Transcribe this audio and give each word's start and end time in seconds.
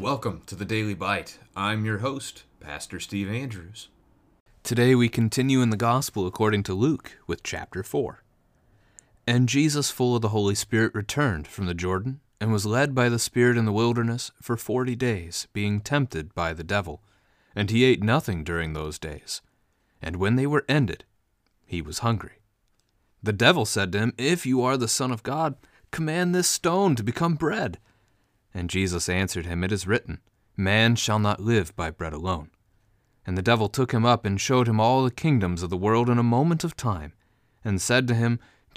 Welcome 0.00 0.42
to 0.46 0.54
the 0.54 0.64
Daily 0.64 0.94
Bite. 0.94 1.38
I'm 1.54 1.84
your 1.84 1.98
host, 1.98 2.44
Pastor 2.60 2.98
Steve 2.98 3.30
Andrews. 3.30 3.88
Today 4.62 4.94
we 4.94 5.08
continue 5.08 5.62
in 5.62 5.70
the 5.70 5.76
Gospel 5.76 6.26
according 6.26 6.62
to 6.64 6.74
Luke 6.74 7.18
with 7.26 7.42
chapter 7.42 7.82
4. 7.82 8.22
And 9.28 9.46
Jesus, 9.46 9.90
full 9.90 10.16
of 10.16 10.22
the 10.22 10.30
Holy 10.30 10.54
Spirit, 10.54 10.94
returned 10.94 11.46
from 11.46 11.66
the 11.66 11.74
Jordan 11.74 12.20
and 12.40 12.50
was 12.50 12.64
led 12.64 12.94
by 12.94 13.10
the 13.10 13.18
Spirit 13.18 13.58
in 13.58 13.66
the 13.66 13.72
wilderness 13.72 14.32
for 14.40 14.56
forty 14.56 14.96
days, 14.96 15.48
being 15.52 15.82
tempted 15.82 16.34
by 16.34 16.54
the 16.54 16.64
devil. 16.64 17.02
And 17.54 17.68
he 17.68 17.84
ate 17.84 18.02
nothing 18.02 18.42
during 18.42 18.72
those 18.72 18.98
days. 18.98 19.42
And 20.00 20.16
when 20.16 20.36
they 20.36 20.46
were 20.46 20.64
ended, 20.66 21.04
he 21.66 21.82
was 21.82 21.98
hungry. 21.98 22.40
The 23.22 23.34
devil 23.34 23.66
said 23.66 23.92
to 23.92 23.98
him, 23.98 24.14
If 24.16 24.46
you 24.46 24.62
are 24.62 24.78
the 24.78 24.88
Son 24.88 25.12
of 25.12 25.22
God, 25.22 25.56
command 25.90 26.34
this 26.34 26.48
stone 26.48 26.96
to 26.96 27.02
become 27.02 27.34
bread. 27.34 27.78
And 28.54 28.70
Jesus 28.70 29.10
answered 29.10 29.44
him, 29.44 29.62
It 29.62 29.72
is 29.72 29.86
written, 29.86 30.22
Man 30.56 30.96
shall 30.96 31.18
not 31.18 31.38
live 31.38 31.76
by 31.76 31.90
bread 31.90 32.14
alone. 32.14 32.50
And 33.26 33.36
the 33.36 33.42
devil 33.42 33.68
took 33.68 33.92
him 33.92 34.06
up 34.06 34.24
and 34.24 34.40
showed 34.40 34.68
him 34.68 34.80
all 34.80 35.04
the 35.04 35.10
kingdoms 35.10 35.62
of 35.62 35.68
the 35.68 35.76
world 35.76 36.08
in 36.08 36.16
a 36.16 36.22
moment 36.22 36.64
of 36.64 36.78
time, 36.78 37.12
and 37.62 37.78
said 37.78 38.08
to 38.08 38.14
him, 38.14 38.40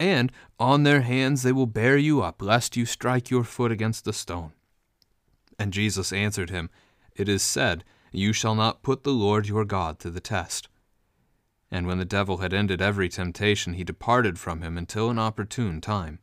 and 0.00 0.32
on 0.58 0.82
their 0.82 1.02
hands 1.02 1.42
they 1.42 1.52
will 1.52 1.66
bear 1.66 1.96
you 1.98 2.22
up, 2.22 2.40
lest 2.40 2.76
you 2.76 2.86
strike 2.86 3.30
your 3.30 3.44
foot 3.44 3.70
against 3.70 4.08
a 4.08 4.12
stone. 4.12 4.52
And 5.58 5.74
Jesus 5.74 6.10
answered 6.10 6.48
him, 6.48 6.70
It 7.14 7.28
is 7.28 7.42
said, 7.42 7.84
You 8.10 8.32
shall 8.32 8.54
not 8.54 8.82
put 8.82 9.04
the 9.04 9.12
Lord 9.12 9.46
your 9.46 9.66
God 9.66 9.98
to 10.00 10.10
the 10.10 10.20
test. 10.20 10.68
And 11.70 11.86
when 11.86 11.98
the 11.98 12.06
devil 12.06 12.38
had 12.38 12.54
ended 12.54 12.80
every 12.80 13.10
temptation, 13.10 13.74
he 13.74 13.84
departed 13.84 14.38
from 14.38 14.62
him 14.62 14.78
until 14.78 15.10
an 15.10 15.18
opportune 15.18 15.82
time. 15.82 16.18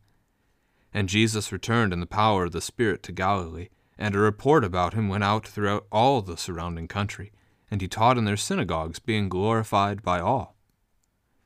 And 0.92 1.08
Jesus 1.08 1.52
returned 1.52 1.94
in 1.94 2.00
the 2.00 2.08
power 2.08 2.46
of 2.46 2.54
the 2.54 2.62
Spirit 2.62 3.04
to 3.04 3.12
Galilee, 3.12 3.70
and 3.98 4.16
a 4.16 4.20
report 4.20 4.64
about 4.64 4.96
him 4.96 5.08
went 5.08 5.24
out 5.24 5.48
throughout 5.48 5.86
all 5.92 6.22
the 6.24 6.36
surrounding 6.36 6.88
country, 6.88 7.32
and 7.70 7.80
he 7.80 7.88
taught 7.88 8.18
in 8.18 8.26
their 8.26 8.38
synagogues, 8.38 8.98
being 8.98 9.30
glorified 9.30 10.02
by 10.02 10.20
all. 10.20 10.56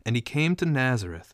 And 0.06 0.16
he 0.16 0.22
came 0.22 0.56
to 0.56 0.66
Nazareth, 0.66 1.34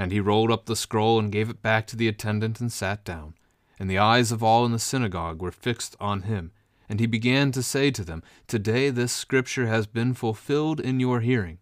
And 0.00 0.12
he 0.12 0.18
rolled 0.18 0.50
up 0.50 0.64
the 0.64 0.76
scroll 0.76 1.18
and 1.18 1.30
gave 1.30 1.50
it 1.50 1.60
back 1.60 1.86
to 1.88 1.94
the 1.94 2.08
attendant 2.08 2.58
and 2.58 2.72
sat 2.72 3.04
down. 3.04 3.34
And 3.78 3.90
the 3.90 3.98
eyes 3.98 4.32
of 4.32 4.42
all 4.42 4.64
in 4.64 4.72
the 4.72 4.78
synagogue 4.78 5.42
were 5.42 5.52
fixed 5.52 5.94
on 6.00 6.22
him. 6.22 6.52
And 6.88 7.00
he 7.00 7.06
began 7.06 7.52
to 7.52 7.62
say 7.62 7.90
to 7.90 8.02
them, 8.02 8.22
Today 8.46 8.88
this 8.88 9.12
scripture 9.12 9.66
has 9.66 9.86
been 9.86 10.14
fulfilled 10.14 10.80
in 10.80 11.00
your 11.00 11.20
hearing. 11.20 11.58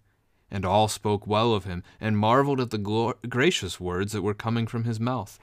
And 0.53 0.65
all 0.65 0.87
spoke 0.87 1.27
well 1.27 1.53
of 1.53 1.65
him, 1.65 1.83
and 2.01 2.17
marveled 2.17 2.61
at 2.61 2.71
the 2.71 2.79
glor- 2.79 3.17
gracious 3.29 3.81
words 3.81 4.13
that 4.13 4.23
were 4.23 4.35
coming 4.35 4.69
from 4.69 4.85
his 4.85 5.01
mouth. 5.01 5.37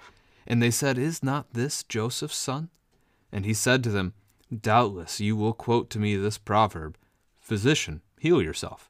And 0.48 0.64
they 0.64 0.72
said, 0.72 0.98
Is 0.98 1.22
not 1.22 1.52
this 1.52 1.84
Joseph's 1.84 2.38
son? 2.38 2.70
And 3.30 3.44
he 3.44 3.54
said 3.54 3.84
to 3.84 3.90
them, 3.90 4.14
Doubtless 4.58 5.20
you 5.20 5.36
will 5.36 5.52
quote 5.52 5.90
to 5.90 6.00
me 6.00 6.16
this 6.16 6.38
proverb 6.38 6.98
Physician, 7.42 8.04
heal 8.22 8.42
yourself. 8.42 8.90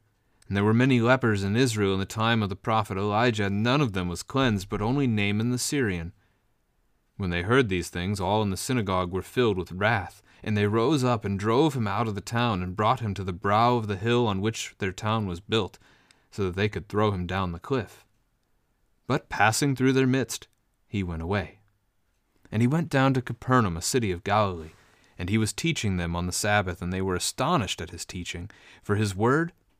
And 0.51 0.57
there 0.57 0.65
were 0.65 0.73
many 0.73 0.99
lepers 0.99 1.45
in 1.45 1.55
Israel 1.55 1.93
in 1.93 2.01
the 2.01 2.05
time 2.05 2.43
of 2.43 2.49
the 2.49 2.57
prophet 2.57 2.97
Elijah, 2.97 3.45
and 3.45 3.63
none 3.63 3.79
of 3.79 3.93
them 3.93 4.09
was 4.09 4.21
cleansed, 4.21 4.67
but 4.67 4.81
only 4.81 5.07
Naaman 5.07 5.49
the 5.49 5.57
Syrian. 5.57 6.11
When 7.15 7.29
they 7.29 7.43
heard 7.43 7.69
these 7.69 7.87
things, 7.87 8.19
all 8.19 8.41
in 8.41 8.49
the 8.49 8.57
synagogue 8.57 9.13
were 9.13 9.21
filled 9.21 9.57
with 9.57 9.71
wrath, 9.71 10.21
and 10.43 10.57
they 10.57 10.67
rose 10.67 11.05
up 11.05 11.23
and 11.23 11.39
drove 11.39 11.73
him 11.73 11.87
out 11.87 12.09
of 12.09 12.15
the 12.15 12.19
town, 12.19 12.61
and 12.61 12.75
brought 12.75 12.99
him 12.99 13.13
to 13.13 13.23
the 13.23 13.31
brow 13.31 13.77
of 13.77 13.87
the 13.87 13.95
hill 13.95 14.27
on 14.27 14.41
which 14.41 14.75
their 14.79 14.91
town 14.91 15.25
was 15.25 15.39
built 15.39 15.79
so 16.31 16.43
that 16.43 16.57
they 16.57 16.67
could 16.67 16.89
throw 16.89 17.13
him 17.13 17.25
down 17.25 17.53
the 17.53 17.57
cliff. 17.57 18.05
But 19.07 19.29
passing 19.29 19.73
through 19.73 19.93
their 19.93 20.05
midst, 20.05 20.49
he 20.85 21.01
went 21.01 21.21
away. 21.21 21.59
And 22.51 22.61
he 22.61 22.67
went 22.67 22.89
down 22.89 23.13
to 23.13 23.21
Capernaum, 23.21 23.77
a 23.77 23.81
city 23.81 24.11
of 24.11 24.25
Galilee, 24.25 24.71
and 25.17 25.29
he 25.29 25.37
was 25.37 25.53
teaching 25.53 25.95
them 25.95 26.13
on 26.13 26.25
the 26.25 26.33
Sabbath, 26.33 26.81
and 26.81 26.91
they 26.91 27.01
were 27.01 27.15
astonished 27.15 27.79
at 27.79 27.91
his 27.91 28.03
teaching, 28.03 28.49
for 28.83 28.97
his 28.97 29.15
word 29.15 29.53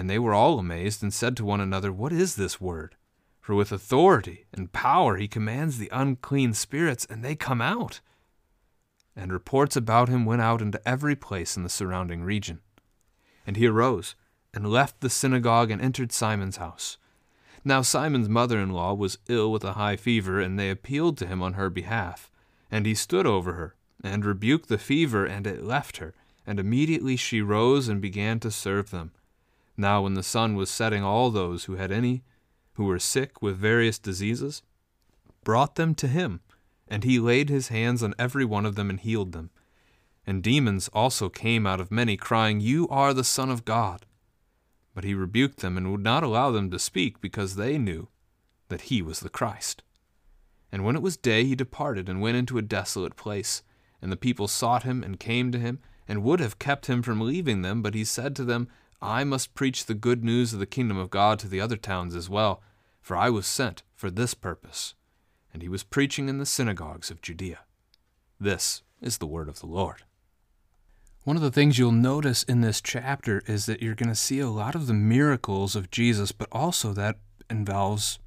And 0.00 0.08
they 0.08 0.18
were 0.18 0.32
all 0.32 0.58
amazed, 0.58 1.02
and 1.02 1.12
said 1.12 1.36
to 1.36 1.44
one 1.44 1.60
another, 1.60 1.92
What 1.92 2.10
is 2.10 2.36
this 2.36 2.58
word? 2.58 2.96
For 3.38 3.54
with 3.54 3.70
authority 3.70 4.46
and 4.50 4.72
power 4.72 5.18
he 5.18 5.28
commands 5.28 5.76
the 5.76 5.90
unclean 5.92 6.54
spirits, 6.54 7.04
and 7.10 7.22
they 7.22 7.34
come 7.34 7.60
out. 7.60 8.00
And 9.14 9.30
reports 9.30 9.76
about 9.76 10.08
him 10.08 10.24
went 10.24 10.40
out 10.40 10.62
into 10.62 10.80
every 10.88 11.14
place 11.14 11.54
in 11.54 11.64
the 11.64 11.68
surrounding 11.68 12.22
region. 12.22 12.60
And 13.46 13.58
he 13.58 13.66
arose, 13.66 14.14
and 14.54 14.70
left 14.70 15.02
the 15.02 15.10
synagogue, 15.10 15.70
and 15.70 15.82
entered 15.82 16.12
Simon's 16.12 16.56
house. 16.56 16.96
Now 17.62 17.82
Simon's 17.82 18.30
mother 18.30 18.58
in 18.58 18.70
law 18.70 18.94
was 18.94 19.18
ill 19.28 19.52
with 19.52 19.64
a 19.64 19.74
high 19.74 19.96
fever, 19.96 20.40
and 20.40 20.58
they 20.58 20.70
appealed 20.70 21.18
to 21.18 21.26
him 21.26 21.42
on 21.42 21.52
her 21.52 21.68
behalf. 21.68 22.30
And 22.70 22.86
he 22.86 22.94
stood 22.94 23.26
over 23.26 23.52
her, 23.52 23.74
and 24.02 24.24
rebuked 24.24 24.70
the 24.70 24.78
fever, 24.78 25.26
and 25.26 25.46
it 25.46 25.62
left 25.62 25.98
her. 25.98 26.14
And 26.46 26.58
immediately 26.58 27.16
she 27.16 27.42
rose 27.42 27.86
and 27.86 28.00
began 28.00 28.40
to 28.40 28.50
serve 28.50 28.92
them. 28.92 29.12
Now 29.76 30.02
when 30.02 30.14
the 30.14 30.22
sun 30.22 30.56
was 30.56 30.70
setting, 30.70 31.02
all 31.02 31.30
those 31.30 31.64
who 31.64 31.76
had 31.76 31.90
any 31.92 32.22
who 32.74 32.84
were 32.84 32.98
sick 32.98 33.42
with 33.42 33.58
various 33.58 33.98
diseases 33.98 34.62
brought 35.44 35.74
them 35.74 35.94
to 35.96 36.08
him, 36.08 36.40
and 36.88 37.04
he 37.04 37.18
laid 37.18 37.48
his 37.48 37.68
hands 37.68 38.02
on 38.02 38.14
every 38.18 38.44
one 38.44 38.66
of 38.66 38.74
them 38.74 38.90
and 38.90 39.00
healed 39.00 39.32
them. 39.32 39.50
And 40.26 40.42
demons 40.42 40.88
also 40.92 41.28
came 41.28 41.66
out 41.66 41.80
of 41.80 41.90
many, 41.90 42.16
crying, 42.16 42.60
You 42.60 42.88
are 42.88 43.14
the 43.14 43.24
Son 43.24 43.50
of 43.50 43.64
God. 43.64 44.06
But 44.94 45.04
he 45.04 45.14
rebuked 45.14 45.60
them 45.60 45.76
and 45.76 45.90
would 45.90 46.02
not 46.02 46.22
allow 46.22 46.50
them 46.50 46.70
to 46.70 46.78
speak, 46.78 47.20
because 47.20 47.56
they 47.56 47.78
knew 47.78 48.08
that 48.68 48.82
he 48.82 49.02
was 49.02 49.20
the 49.20 49.28
Christ. 49.28 49.82
And 50.72 50.84
when 50.84 50.96
it 50.96 51.02
was 51.02 51.16
day, 51.16 51.44
he 51.44 51.54
departed 51.54 52.08
and 52.08 52.20
went 52.20 52.36
into 52.36 52.58
a 52.58 52.62
desolate 52.62 53.16
place. 53.16 53.62
And 54.00 54.12
the 54.12 54.16
people 54.16 54.48
sought 54.48 54.84
him 54.84 55.02
and 55.02 55.18
came 55.18 55.50
to 55.52 55.58
him, 55.58 55.80
and 56.06 56.22
would 56.22 56.40
have 56.40 56.58
kept 56.58 56.86
him 56.86 57.02
from 57.02 57.20
leaving 57.20 57.62
them, 57.62 57.82
but 57.82 57.94
he 57.94 58.04
said 58.04 58.34
to 58.36 58.44
them, 58.44 58.68
I 59.02 59.24
must 59.24 59.54
preach 59.54 59.86
the 59.86 59.94
good 59.94 60.22
news 60.24 60.52
of 60.52 60.58
the 60.58 60.66
kingdom 60.66 60.96
of 60.96 61.10
God 61.10 61.38
to 61.40 61.48
the 61.48 61.60
other 61.60 61.76
towns 61.76 62.14
as 62.14 62.28
well, 62.28 62.62
for 63.00 63.16
I 63.16 63.30
was 63.30 63.46
sent 63.46 63.82
for 63.94 64.10
this 64.10 64.34
purpose. 64.34 64.94
And 65.52 65.62
he 65.62 65.68
was 65.68 65.82
preaching 65.82 66.28
in 66.28 66.38
the 66.38 66.46
synagogues 66.46 67.10
of 67.10 67.22
Judea. 67.22 67.60
This 68.38 68.82
is 69.00 69.18
the 69.18 69.26
word 69.26 69.48
of 69.48 69.60
the 69.60 69.66
Lord. 69.66 70.02
One 71.24 71.36
of 71.36 71.42
the 71.42 71.50
things 71.50 71.78
you'll 71.78 71.92
notice 71.92 72.42
in 72.44 72.60
this 72.60 72.80
chapter 72.80 73.42
is 73.46 73.66
that 73.66 73.82
you're 73.82 73.94
going 73.94 74.08
to 74.08 74.14
see 74.14 74.40
a 74.40 74.48
lot 74.48 74.74
of 74.74 74.86
the 74.86 74.94
miracles 74.94 75.76
of 75.76 75.90
Jesus, 75.90 76.32
but 76.32 76.48
also 76.50 76.92
that 76.92 77.18
involves 77.50 78.18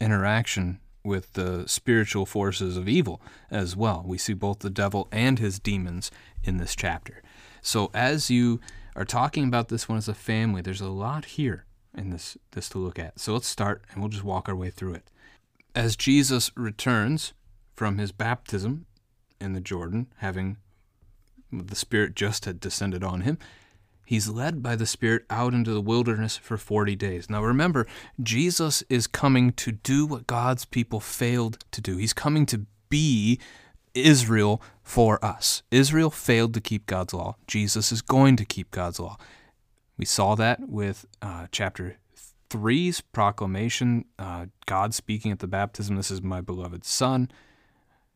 interaction 0.00 0.80
with 1.04 1.34
the 1.34 1.66
spiritual 1.66 2.26
forces 2.26 2.76
of 2.76 2.88
evil 2.88 3.20
as 3.50 3.76
well. 3.76 4.02
We 4.06 4.18
see 4.18 4.34
both 4.34 4.60
the 4.60 4.70
devil 4.70 5.08
and 5.10 5.38
his 5.38 5.58
demons 5.58 6.10
in 6.42 6.58
this 6.58 6.74
chapter. 6.76 7.22
So 7.60 7.90
as 7.92 8.30
you 8.30 8.60
are 8.98 9.04
talking 9.04 9.44
about 9.44 9.68
this 9.68 9.88
one 9.88 9.96
as 9.96 10.08
a 10.08 10.14
family, 10.14 10.60
there's 10.60 10.80
a 10.80 10.88
lot 10.88 11.24
here 11.24 11.64
in 11.96 12.10
this 12.10 12.36
this 12.50 12.68
to 12.70 12.78
look 12.78 12.98
at. 12.98 13.20
So 13.20 13.32
let's 13.32 13.46
start 13.46 13.84
and 13.90 14.02
we'll 14.02 14.10
just 14.10 14.24
walk 14.24 14.48
our 14.48 14.56
way 14.56 14.70
through 14.70 14.94
it. 14.94 15.10
As 15.72 15.96
Jesus 15.96 16.50
returns 16.56 17.32
from 17.76 17.98
his 17.98 18.10
baptism 18.10 18.86
in 19.40 19.52
the 19.52 19.60
Jordan, 19.60 20.08
having 20.16 20.56
the 21.52 21.76
Spirit 21.76 22.16
just 22.16 22.44
had 22.44 22.58
descended 22.58 23.04
on 23.04 23.20
him, 23.20 23.38
he's 24.04 24.28
led 24.28 24.64
by 24.64 24.74
the 24.74 24.84
Spirit 24.84 25.24
out 25.30 25.54
into 25.54 25.72
the 25.72 25.80
wilderness 25.80 26.36
for 26.36 26.56
40 26.56 26.96
days. 26.96 27.30
Now 27.30 27.44
remember, 27.44 27.86
Jesus 28.20 28.82
is 28.90 29.06
coming 29.06 29.52
to 29.52 29.70
do 29.70 30.06
what 30.06 30.26
God's 30.26 30.64
people 30.64 30.98
failed 30.98 31.64
to 31.70 31.80
do. 31.80 31.98
He's 31.98 32.12
coming 32.12 32.46
to 32.46 32.66
be 32.88 33.38
Israel 33.94 34.60
for 34.88 35.22
us. 35.22 35.62
Israel 35.70 36.08
failed 36.08 36.54
to 36.54 36.62
keep 36.62 36.86
God's 36.86 37.12
law. 37.12 37.36
Jesus 37.46 37.92
is 37.92 38.00
going 38.00 38.36
to 38.36 38.44
keep 38.46 38.70
God's 38.70 38.98
law. 38.98 39.18
We 39.98 40.06
saw 40.06 40.34
that 40.36 40.66
with 40.66 41.04
uh, 41.20 41.48
chapter 41.52 41.98
three's 42.48 43.02
proclamation, 43.02 44.06
uh, 44.18 44.46
God 44.64 44.94
speaking 44.94 45.30
at 45.30 45.40
the 45.40 45.46
baptism, 45.46 45.96
This 45.96 46.10
is 46.10 46.22
my 46.22 46.40
beloved 46.40 46.86
Son. 46.86 47.30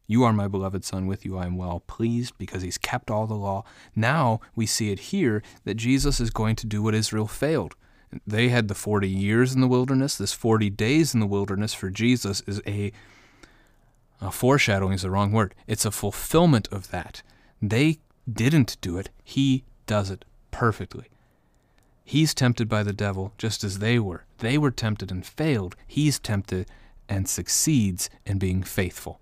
You 0.07 0.25
are 0.25 0.33
my 0.33 0.49
beloved 0.49 0.83
Son, 0.83 1.07
with 1.07 1.27
you 1.27 1.37
I 1.37 1.45
am 1.45 1.59
well 1.59 1.81
pleased, 1.81 2.39
because 2.39 2.63
he's 2.63 2.79
kept 2.79 3.11
all 3.11 3.27
the 3.27 3.35
law. 3.35 3.65
Now 3.95 4.41
we 4.57 4.65
see 4.65 4.91
it 4.91 4.99
here 4.99 5.43
that 5.65 5.75
Jesus 5.75 6.21
is 6.21 6.31
going 6.31 6.57
to 6.57 6.67
do 6.67 6.83
what 6.83 6.95
Israel 6.95 7.27
failed. 7.27 7.77
They 8.27 8.49
had 8.49 8.69
the 8.69 8.75
40 8.75 9.11
years 9.11 9.55
in 9.55 9.61
the 9.61 9.69
wilderness. 9.69 10.17
This 10.17 10.33
40 10.33 10.71
days 10.71 11.13
in 11.13 11.21
the 11.21 11.27
wilderness 11.27 11.75
for 11.75 11.91
Jesus 11.91 12.41
is 12.47 12.63
a, 12.67 12.93
a 14.23 14.31
foreshadowing, 14.31 14.95
is 14.95 15.03
the 15.03 15.11
wrong 15.11 15.33
word. 15.33 15.55
It's 15.67 15.85
a 15.85 15.91
fulfillment 15.91 16.69
of 16.71 16.91
that. 16.91 17.23
They 17.61 17.99
didn't 18.31 18.77
do 18.81 18.97
it, 18.97 19.11
He 19.25 19.65
does 19.87 20.11
it 20.11 20.25
perfectly. 20.51 21.07
He's 22.05 22.35
tempted 22.35 22.69
by 22.69 22.83
the 22.83 22.93
devil 22.93 23.33
just 23.39 23.65
as 23.65 23.79
they 23.79 23.99
were. 23.99 24.25
They 24.39 24.59
were 24.59 24.71
tempted 24.71 25.11
and 25.11 25.25
failed. 25.25 25.77
He's 25.87 26.19
tempted 26.19 26.69
and 27.09 27.29
succeeds 27.29 28.11
in 28.27 28.39
being 28.39 28.63
faithful. 28.63 29.21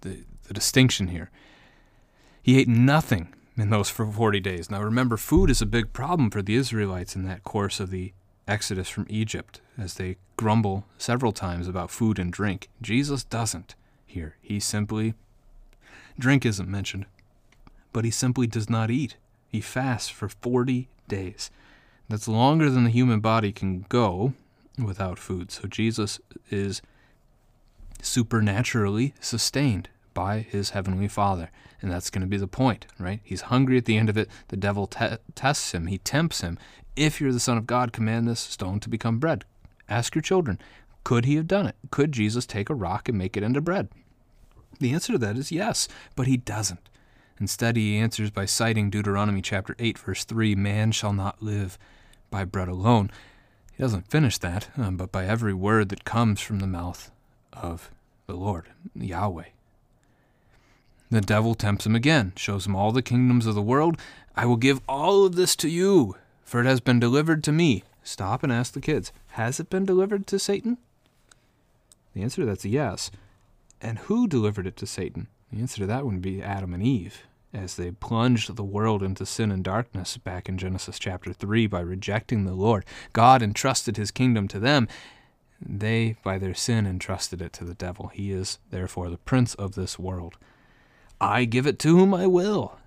The, 0.00 0.24
the 0.44 0.54
distinction 0.54 1.08
here. 1.08 1.30
He 2.42 2.58
ate 2.58 2.68
nothing 2.68 3.34
in 3.56 3.70
those 3.70 3.90
40 3.90 4.40
days. 4.40 4.70
Now 4.70 4.82
remember, 4.82 5.16
food 5.16 5.50
is 5.50 5.62
a 5.62 5.66
big 5.66 5.92
problem 5.92 6.30
for 6.30 6.42
the 6.42 6.56
Israelites 6.56 7.14
in 7.14 7.24
that 7.24 7.44
course 7.44 7.80
of 7.80 7.90
the 7.90 8.12
exodus 8.46 8.88
from 8.88 9.06
Egypt, 9.08 9.60
as 9.78 9.94
they 9.94 10.16
grumble 10.36 10.84
several 10.98 11.32
times 11.32 11.68
about 11.68 11.90
food 11.90 12.18
and 12.18 12.32
drink. 12.32 12.68
Jesus 12.82 13.24
doesn't 13.24 13.74
here. 14.14 14.36
He 14.40 14.58
simply, 14.58 15.14
drink 16.18 16.44
isn't 16.46 16.68
mentioned, 16.68 17.06
but 17.92 18.04
he 18.04 18.10
simply 18.10 18.46
does 18.46 18.70
not 18.70 18.90
eat. 18.90 19.16
He 19.48 19.60
fasts 19.60 20.08
for 20.08 20.28
40 20.28 20.88
days. 21.08 21.50
That's 22.08 22.28
longer 22.28 22.70
than 22.70 22.84
the 22.84 22.90
human 22.90 23.20
body 23.20 23.52
can 23.52 23.86
go 23.88 24.34
without 24.82 25.18
food. 25.18 25.50
So 25.50 25.68
Jesus 25.68 26.20
is 26.50 26.82
supernaturally 28.02 29.14
sustained 29.20 29.88
by 30.12 30.40
his 30.40 30.70
heavenly 30.70 31.08
Father. 31.08 31.50
And 31.80 31.90
that's 31.90 32.10
going 32.10 32.22
to 32.22 32.28
be 32.28 32.36
the 32.36 32.46
point, 32.46 32.86
right? 32.98 33.20
He's 33.22 33.42
hungry 33.42 33.76
at 33.76 33.84
the 33.84 33.96
end 33.96 34.08
of 34.08 34.16
it. 34.16 34.28
The 34.48 34.56
devil 34.56 34.86
te- 34.86 35.18
tests 35.34 35.72
him, 35.72 35.86
he 35.86 35.98
tempts 35.98 36.40
him. 36.40 36.58
If 36.96 37.20
you're 37.20 37.32
the 37.32 37.40
Son 37.40 37.58
of 37.58 37.66
God, 37.66 37.92
command 37.92 38.26
this 38.26 38.40
stone 38.40 38.80
to 38.80 38.88
become 38.88 39.18
bread. 39.18 39.44
Ask 39.88 40.14
your 40.14 40.22
children, 40.22 40.58
could 41.02 41.26
he 41.26 41.36
have 41.36 41.46
done 41.46 41.66
it? 41.66 41.74
Could 41.90 42.12
Jesus 42.12 42.46
take 42.46 42.70
a 42.70 42.74
rock 42.74 43.08
and 43.08 43.18
make 43.18 43.36
it 43.36 43.42
into 43.42 43.60
bread? 43.60 43.88
The 44.78 44.92
answer 44.92 45.12
to 45.12 45.18
that 45.18 45.36
is 45.36 45.52
yes, 45.52 45.88
but 46.16 46.26
he 46.26 46.36
doesn't. 46.36 46.88
Instead, 47.40 47.76
he 47.76 47.96
answers 47.96 48.30
by 48.30 48.44
citing 48.44 48.90
Deuteronomy 48.90 49.42
chapter 49.42 49.74
8, 49.78 49.98
verse 49.98 50.24
3 50.24 50.54
Man 50.54 50.92
shall 50.92 51.12
not 51.12 51.42
live 51.42 51.78
by 52.30 52.44
bread 52.44 52.68
alone. 52.68 53.10
He 53.72 53.82
doesn't 53.82 54.10
finish 54.10 54.38
that, 54.38 54.68
um, 54.76 54.96
but 54.96 55.10
by 55.10 55.26
every 55.26 55.54
word 55.54 55.88
that 55.88 56.04
comes 56.04 56.40
from 56.40 56.60
the 56.60 56.66
mouth 56.66 57.10
of 57.52 57.90
the 58.26 58.34
Lord, 58.34 58.68
Yahweh. 58.94 59.46
The 61.10 61.20
devil 61.20 61.54
tempts 61.54 61.86
him 61.86 61.94
again, 61.94 62.32
shows 62.36 62.66
him 62.66 62.74
all 62.74 62.92
the 62.92 63.02
kingdoms 63.02 63.46
of 63.46 63.54
the 63.54 63.62
world. 63.62 63.98
I 64.36 64.46
will 64.46 64.56
give 64.56 64.80
all 64.88 65.24
of 65.24 65.36
this 65.36 65.54
to 65.56 65.68
you, 65.68 66.16
for 66.44 66.60
it 66.60 66.66
has 66.66 66.80
been 66.80 66.98
delivered 66.98 67.44
to 67.44 67.52
me. 67.52 67.84
Stop 68.02 68.42
and 68.42 68.52
ask 68.52 68.72
the 68.72 68.80
kids 68.80 69.12
Has 69.28 69.58
it 69.58 69.70
been 69.70 69.84
delivered 69.84 70.26
to 70.28 70.38
Satan? 70.38 70.78
The 72.14 72.22
answer 72.22 72.42
to 72.42 72.46
that's 72.46 72.64
a 72.64 72.68
yes. 72.68 73.10
And 73.84 73.98
who 73.98 74.26
delivered 74.26 74.66
it 74.66 74.78
to 74.78 74.86
Satan? 74.86 75.28
The 75.52 75.60
answer 75.60 75.80
to 75.80 75.86
that 75.86 76.06
would 76.06 76.22
be 76.22 76.42
Adam 76.42 76.72
and 76.72 76.82
Eve 76.82 77.24
as 77.52 77.76
they 77.76 77.90
plunged 77.90 78.56
the 78.56 78.64
world 78.64 79.02
into 79.02 79.26
sin 79.26 79.52
and 79.52 79.62
darkness 79.62 80.16
back 80.16 80.48
in 80.48 80.56
Genesis 80.56 80.98
chapter 80.98 81.34
3 81.34 81.66
by 81.66 81.80
rejecting 81.80 82.44
the 82.44 82.54
Lord. 82.54 82.86
God 83.12 83.42
entrusted 83.42 83.98
his 83.98 84.10
kingdom 84.10 84.48
to 84.48 84.58
them. 84.58 84.88
They, 85.60 86.16
by 86.24 86.38
their 86.38 86.54
sin, 86.54 86.86
entrusted 86.86 87.42
it 87.42 87.52
to 87.52 87.64
the 87.64 87.74
devil. 87.74 88.08
He 88.08 88.32
is, 88.32 88.58
therefore, 88.70 89.10
the 89.10 89.18
prince 89.18 89.54
of 89.54 89.74
this 89.74 89.98
world. 89.98 90.38
I 91.20 91.44
give 91.44 91.66
it 91.66 91.78
to 91.80 91.94
whom 91.94 92.14
I 92.14 92.26
will. 92.26 92.78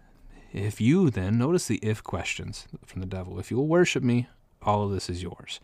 If 0.51 0.81
you, 0.81 1.11
then, 1.11 1.37
notice 1.37 1.67
the 1.67 1.77
if 1.83 2.03
questions 2.03 2.67
from 2.87 3.01
the 3.01 3.07
devil. 3.07 3.39
If 3.39 3.51
you 3.51 3.57
will 3.57 3.67
worship 3.67 4.01
me, 4.01 4.29
all 4.63 4.83
of 4.83 4.91
this 4.91 5.11
is 5.11 5.21
yours. 5.21 5.59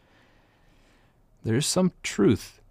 There 1.43 1.55
is 1.55 1.65
some 1.65 1.91
truth 2.03 2.61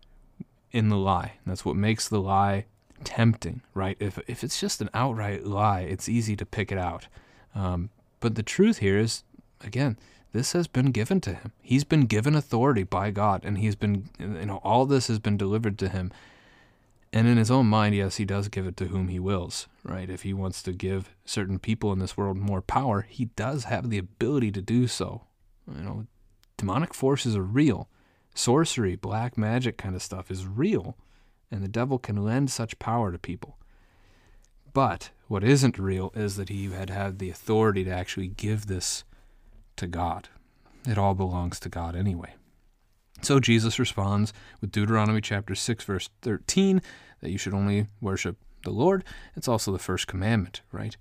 in 0.72 0.88
the 0.88 0.96
lie. 0.96 1.34
That's 1.46 1.64
what 1.64 1.76
makes 1.76 2.08
the 2.08 2.20
lie 2.20 2.66
tempting, 3.04 3.62
right? 3.74 3.96
If 4.00 4.18
if 4.26 4.42
it's 4.42 4.60
just 4.60 4.80
an 4.80 4.90
outright 4.94 5.44
lie, 5.44 5.80
it's 5.80 6.08
easy 6.08 6.36
to 6.36 6.46
pick 6.46 6.72
it 6.72 6.78
out. 6.78 7.06
Um, 7.54 7.90
but 8.20 8.34
the 8.34 8.42
truth 8.42 8.78
here 8.78 8.98
is, 8.98 9.24
again, 9.60 9.98
this 10.32 10.52
has 10.52 10.66
been 10.66 10.92
given 10.92 11.20
to 11.22 11.34
him. 11.34 11.52
He's 11.60 11.84
been 11.84 12.06
given 12.06 12.34
authority 12.34 12.84
by 12.84 13.10
God, 13.10 13.44
and 13.44 13.58
he's 13.58 13.76
been, 13.76 14.08
you 14.18 14.46
know, 14.46 14.60
all 14.64 14.86
this 14.86 15.08
has 15.08 15.18
been 15.18 15.36
delivered 15.36 15.78
to 15.80 15.88
him. 15.88 16.10
And 17.12 17.28
in 17.28 17.36
his 17.36 17.50
own 17.50 17.66
mind, 17.66 17.94
yes, 17.94 18.16
he 18.16 18.24
does 18.24 18.48
give 18.48 18.66
it 18.66 18.76
to 18.78 18.86
whom 18.86 19.08
he 19.08 19.18
wills, 19.18 19.68
right? 19.84 20.08
If 20.08 20.22
he 20.22 20.32
wants 20.32 20.62
to 20.62 20.72
give 20.72 21.10
certain 21.26 21.58
people 21.58 21.92
in 21.92 21.98
this 21.98 22.16
world 22.16 22.38
more 22.38 22.62
power, 22.62 23.02
he 23.02 23.26
does 23.36 23.64
have 23.64 23.90
the 23.90 23.98
ability 23.98 24.50
to 24.52 24.62
do 24.62 24.86
so. 24.86 25.24
You 25.70 25.82
know, 25.82 26.06
demonic 26.56 26.94
forces 26.94 27.36
are 27.36 27.42
real. 27.42 27.90
Sorcery, 28.34 28.96
black 28.96 29.36
magic 29.36 29.76
kind 29.76 29.94
of 29.94 30.02
stuff 30.02 30.30
is 30.30 30.46
real 30.46 30.96
and 31.50 31.62
the 31.62 31.68
devil 31.68 31.98
can 31.98 32.24
lend 32.24 32.50
such 32.50 32.78
power 32.78 33.12
to 33.12 33.18
people. 33.18 33.58
But 34.72 35.10
what 35.28 35.44
isn't 35.44 35.78
real 35.78 36.10
is 36.14 36.36
that 36.36 36.48
he 36.48 36.70
had 36.70 36.88
had 36.88 37.18
the 37.18 37.30
authority 37.30 37.84
to 37.84 37.90
actually 37.90 38.28
give 38.28 38.66
this 38.66 39.04
to 39.76 39.86
God. 39.86 40.28
It 40.88 40.98
all 40.98 41.14
belongs 41.14 41.60
to 41.60 41.68
God 41.68 41.94
anyway. 41.94 42.34
So 43.20 43.38
Jesus 43.38 43.78
responds 43.78 44.32
with 44.60 44.72
Deuteronomy 44.72 45.20
chapter 45.20 45.54
6 45.54 45.84
verse 45.84 46.08
13 46.22 46.82
that 47.20 47.30
you 47.30 47.38
should 47.38 47.54
only 47.54 47.86
worship 48.00 48.36
the 48.64 48.70
Lord. 48.70 49.04
It's 49.36 49.48
also 49.48 49.72
the 49.72 49.78
first 49.78 50.06
commandment, 50.06 50.62
right? 50.72 50.96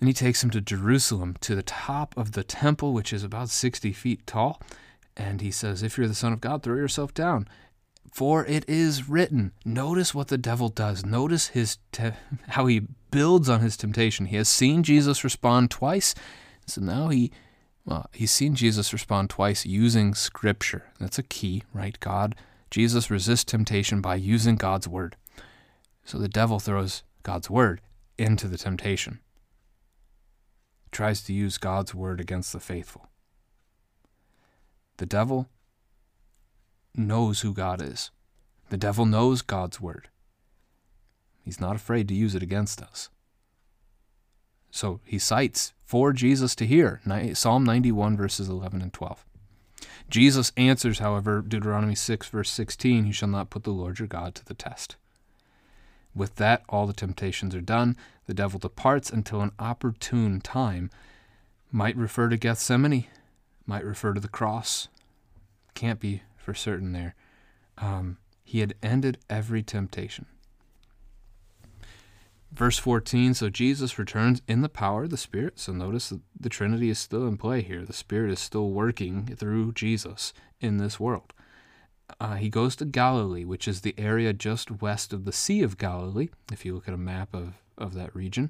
And 0.00 0.08
he 0.08 0.14
takes 0.14 0.42
him 0.42 0.50
to 0.50 0.60
Jerusalem, 0.60 1.36
to 1.40 1.54
the 1.54 1.62
top 1.62 2.16
of 2.16 2.32
the 2.32 2.44
temple, 2.44 2.92
which 2.92 3.12
is 3.12 3.24
about 3.24 3.48
60 3.50 3.92
feet 3.92 4.26
tall. 4.26 4.60
And 5.18 5.40
he 5.40 5.50
says, 5.50 5.82
If 5.82 5.98
you're 5.98 6.08
the 6.08 6.14
Son 6.14 6.32
of 6.32 6.40
God, 6.40 6.62
throw 6.62 6.76
yourself 6.76 7.12
down. 7.12 7.48
For 8.10 8.46
it 8.46 8.64
is 8.68 9.08
written. 9.08 9.52
Notice 9.64 10.14
what 10.14 10.28
the 10.28 10.38
devil 10.38 10.68
does. 10.70 11.04
Notice 11.04 11.48
his 11.48 11.78
te- 11.92 12.12
how 12.48 12.66
he 12.66 12.86
builds 13.10 13.48
on 13.48 13.60
his 13.60 13.76
temptation. 13.76 14.26
He 14.26 14.36
has 14.36 14.48
seen 14.48 14.82
Jesus 14.82 15.24
respond 15.24 15.70
twice, 15.70 16.14
so 16.66 16.80
now 16.80 17.08
he 17.08 17.32
well, 17.84 18.10
he's 18.12 18.30
seen 18.30 18.54
Jesus 18.54 18.92
respond 18.92 19.30
twice 19.30 19.64
using 19.64 20.14
scripture. 20.14 20.92
That's 21.00 21.18
a 21.18 21.22
key, 21.22 21.62
right? 21.72 21.98
God, 22.00 22.34
Jesus 22.70 23.10
resists 23.10 23.44
temptation 23.44 24.02
by 24.02 24.16
using 24.16 24.56
God's 24.56 24.86
word. 24.86 25.16
So 26.04 26.18
the 26.18 26.28
devil 26.28 26.58
throws 26.58 27.02
God's 27.22 27.48
word 27.48 27.80
into 28.18 28.46
the 28.46 28.58
temptation. 28.58 29.20
tries 30.90 31.22
to 31.22 31.32
use 31.32 31.56
God's 31.56 31.94
word 31.94 32.20
against 32.20 32.52
the 32.52 32.60
faithful. 32.60 33.07
The 34.98 35.06
devil 35.06 35.48
knows 36.94 37.40
who 37.40 37.52
God 37.52 37.80
is. 37.80 38.10
The 38.70 38.76
devil 38.76 39.06
knows 39.06 39.42
God's 39.42 39.80
word. 39.80 40.08
He's 41.42 41.60
not 41.60 41.76
afraid 41.76 42.08
to 42.08 42.14
use 42.14 42.34
it 42.34 42.42
against 42.42 42.82
us. 42.82 43.08
So 44.70 45.00
he 45.04 45.18
cites 45.18 45.72
for 45.84 46.12
Jesus 46.12 46.54
to 46.56 46.66
hear 46.66 47.00
Psalm 47.32 47.64
91, 47.64 48.16
verses 48.16 48.48
11 48.48 48.82
and 48.82 48.92
12. 48.92 49.24
Jesus 50.10 50.52
answers, 50.56 50.98
however, 50.98 51.40
Deuteronomy 51.40 51.94
6, 51.94 52.28
verse 52.28 52.50
16, 52.50 53.06
You 53.06 53.12
shall 53.12 53.28
not 53.28 53.50
put 53.50 53.64
the 53.64 53.70
Lord 53.70 53.98
your 53.98 54.08
God 54.08 54.34
to 54.34 54.44
the 54.44 54.54
test. 54.54 54.96
With 56.14 56.36
that, 56.36 56.64
all 56.68 56.86
the 56.86 56.92
temptations 56.92 57.54
are 57.54 57.60
done. 57.60 57.96
The 58.26 58.34
devil 58.34 58.58
departs 58.58 59.10
until 59.10 59.40
an 59.40 59.52
opportune 59.58 60.40
time 60.40 60.90
might 61.70 61.96
refer 61.96 62.28
to 62.28 62.36
Gethsemane, 62.36 63.06
might 63.68 63.84
refer 63.84 64.14
to 64.14 64.20
the 64.20 64.28
cross. 64.28 64.88
Can't 65.74 66.00
be 66.00 66.22
for 66.36 66.54
certain 66.54 66.92
there. 66.92 67.14
Um, 67.76 68.16
he 68.42 68.60
had 68.60 68.74
ended 68.82 69.18
every 69.28 69.62
temptation. 69.62 70.26
Verse 72.50 72.78
14 72.78 73.34
So 73.34 73.50
Jesus 73.50 73.98
returns 73.98 74.40
in 74.48 74.62
the 74.62 74.68
power 74.70 75.04
of 75.04 75.10
the 75.10 75.18
Spirit. 75.18 75.58
So 75.58 75.72
notice 75.72 76.08
that 76.08 76.20
the 76.38 76.48
Trinity 76.48 76.88
is 76.88 76.98
still 76.98 77.26
in 77.26 77.36
play 77.36 77.60
here. 77.60 77.84
The 77.84 77.92
Spirit 77.92 78.32
is 78.32 78.40
still 78.40 78.70
working 78.70 79.36
through 79.36 79.72
Jesus 79.72 80.32
in 80.60 80.78
this 80.78 80.98
world. 80.98 81.34
Uh, 82.18 82.36
he 82.36 82.48
goes 82.48 82.74
to 82.76 82.86
Galilee, 82.86 83.44
which 83.44 83.68
is 83.68 83.82
the 83.82 83.94
area 83.98 84.32
just 84.32 84.80
west 84.80 85.12
of 85.12 85.26
the 85.26 85.32
Sea 85.32 85.62
of 85.62 85.76
Galilee, 85.76 86.30
if 86.50 86.64
you 86.64 86.74
look 86.74 86.88
at 86.88 86.94
a 86.94 86.98
map 86.98 87.34
of, 87.34 87.54
of 87.76 87.92
that 87.94 88.16
region. 88.16 88.48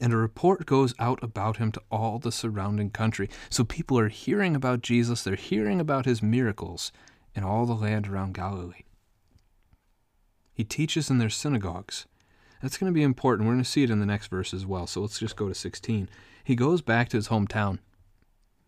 And 0.00 0.12
a 0.12 0.16
report 0.16 0.66
goes 0.66 0.94
out 0.98 1.22
about 1.22 1.58
him 1.58 1.70
to 1.72 1.82
all 1.90 2.18
the 2.18 2.32
surrounding 2.32 2.90
country. 2.90 3.28
So 3.50 3.62
people 3.62 3.98
are 3.98 4.08
hearing 4.08 4.56
about 4.56 4.82
Jesus, 4.82 5.22
they're 5.22 5.36
hearing 5.36 5.80
about 5.80 6.06
his 6.06 6.22
miracles 6.22 6.92
in 7.34 7.44
all 7.44 7.66
the 7.66 7.74
land 7.74 8.08
around 8.08 8.34
Galilee. 8.34 8.84
He 10.54 10.64
teaches 10.64 11.10
in 11.10 11.18
their 11.18 11.30
synagogues. 11.30 12.06
That's 12.60 12.78
going 12.78 12.92
to 12.92 12.94
be 12.94 13.02
important. 13.02 13.46
We're 13.46 13.54
going 13.54 13.64
to 13.64 13.70
see 13.70 13.82
it 13.82 13.90
in 13.90 14.00
the 14.00 14.06
next 14.06 14.28
verse 14.28 14.54
as 14.54 14.66
well. 14.66 14.86
So 14.86 15.00
let's 15.00 15.18
just 15.18 15.36
go 15.36 15.48
to 15.48 15.54
16. 15.54 16.08
He 16.44 16.54
goes 16.54 16.82
back 16.82 17.08
to 17.08 17.16
his 17.16 17.28
hometown 17.28 17.78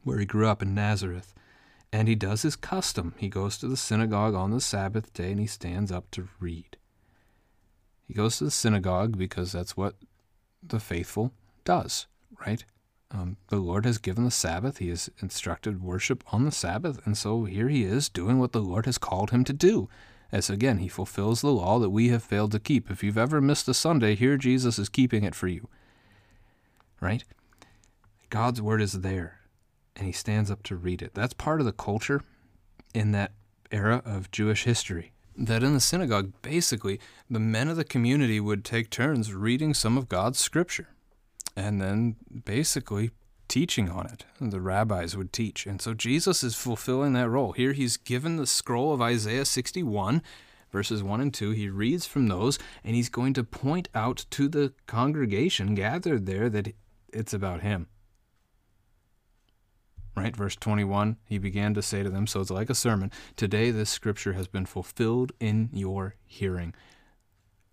where 0.05 0.19
he 0.19 0.27
grew 0.27 0.47
up 0.47 0.63
in 0.63 0.75
Nazareth, 0.75 1.35
and 1.93 2.09
he 2.09 2.15
does 2.15 2.43
his 2.43 2.57
custom. 2.57 3.15
He 3.17 3.29
goes 3.29 3.57
to 3.59 3.69
the 3.69 3.77
synagogue 3.77 4.35
on 4.35 4.51
the 4.51 4.61
Sabbath 4.61 5.13
day 5.13 5.31
and 5.31 5.41
he 5.41 5.47
stands 5.47 5.91
up 5.91 6.11
to 6.13 6.29
read. 6.41 6.77
He 8.07 8.15
goes 8.15 8.39
to 8.39 8.45
the 8.45 8.51
synagogue 8.51 9.17
because 9.17 9.53
that's 9.53 9.77
what 9.77 9.95
the 10.67 10.81
faithful 10.81 11.33
does, 11.65 12.07
right? 12.47 12.65
Um, 13.11 13.37
the 13.49 13.57
Lord 13.57 13.85
has 13.85 13.99
given 13.99 14.25
the 14.25 14.31
Sabbath. 14.31 14.79
He 14.79 14.89
has 14.89 15.09
instructed 15.21 15.83
worship 15.83 16.25
on 16.33 16.45
the 16.45 16.51
Sabbath. 16.51 17.05
And 17.07 17.17
so 17.17 17.45
here 17.45 17.69
he 17.69 17.85
is 17.85 18.09
doing 18.09 18.39
what 18.39 18.53
the 18.53 18.63
Lord 18.63 18.87
has 18.87 18.99
called 18.99 19.31
him 19.31 19.45
to 19.45 19.53
do 19.53 19.89
as 20.35 20.51
again 20.51 20.79
he 20.79 20.89
fulfills 20.89 21.41
the 21.41 21.53
law 21.53 21.79
that 21.79 21.91
we 21.91 22.09
have 22.09 22.23
failed 22.23 22.51
to 22.51 22.59
keep. 22.59 22.91
If 22.91 23.05
you've 23.05 23.17
ever 23.17 23.41
missed 23.41 23.69
a 23.69 23.75
Sunday, 23.75 24.17
here 24.17 24.37
Jesus 24.37 24.81
is 24.81 24.89
keeping 24.89 25.23
it 25.23 25.35
for 25.35 25.47
you. 25.47 25.69
Right? 27.01 27.23
God's 28.31 28.61
word 28.61 28.83
is 28.83 28.95
there, 28.95 29.39
and 29.95 30.07
he 30.07 30.13
stands 30.13 30.51
up 30.51 30.65
to 30.65 30.75
read 30.75 31.03
it. 31.03 31.15
That's 31.15 31.35
part 31.35 31.61
of 31.61 31.67
the 31.67 31.73
culture 31.73 32.21
in 32.93 33.13
that 33.13 33.31
era 33.71 34.03
of 34.05 34.33
Jewish 34.33 34.65
history. 34.65 35.13
That 35.37 35.63
in 35.63 35.75
the 35.75 35.81
synagogue, 35.81 36.33
basically, 36.43 37.01
the 37.29 37.41
men 37.41 37.69
of 37.69 37.77
the 37.77 37.85
community 37.85 38.39
would 38.39 38.65
take 38.65 38.89
turns 38.89 39.35
reading 39.35 39.75
some 39.75 39.99
of 39.99 40.09
God's 40.09 40.39
scripture 40.39 40.89
and 41.57 41.81
then 41.81 42.17
basically 42.45 43.11
teaching 43.49 43.91
on 43.91 44.07
it. 44.07 44.25
The 44.41 44.61
rabbis 44.61 45.17
would 45.17 45.33
teach. 45.33 45.67
And 45.67 45.81
so 45.81 45.95
Jesus 45.95 46.43
is 46.43 46.55
fulfilling 46.55 47.13
that 47.15 47.29
role. 47.29 47.53
Here 47.53 47.73
he's 47.73 47.97
given 47.97 48.37
the 48.37 48.47
scroll 48.47 48.93
of 48.93 49.03
Isaiah 49.03 49.45
61, 49.45 50.23
verses 50.73 51.03
1 51.03 51.21
and 51.21 51.35
2. 51.35 51.51
He 51.51 51.69
reads 51.69 52.07
from 52.07 52.29
those, 52.29 52.59
and 52.83 52.95
he's 52.95 53.09
going 53.09 53.35
to 53.35 53.45
point 53.45 53.89
out 53.95 54.27
to 54.31 54.49
the 54.49 54.73
congregation 54.87 55.75
gathered 55.75 56.27
there 56.27 56.49
that 56.49 56.75
it's 57.13 57.35
about 57.35 57.61
him. 57.61 57.89
Right? 60.17 60.37
Verse 60.37 60.55
21, 60.57 61.17
he 61.25 61.39
began 61.39 61.75
to 61.75 61.83
say 61.83 62.03
to 62.03 62.09
them, 62.09 62.27
so 62.27 62.41
it's 62.41 62.51
like 62.51 62.71
a 62.71 62.75
sermon, 62.75 63.11
Today 63.37 63.71
this 63.71 63.91
scripture 63.91 64.35
has 64.35 64.47
been 64.47 64.67
fulfilled 64.67 65.33
in 65.41 65.71
your 65.73 66.15
hearing. 66.25 66.73